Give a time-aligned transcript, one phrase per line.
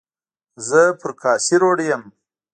[0.67, 2.03] زه پر کاسي روډ یم.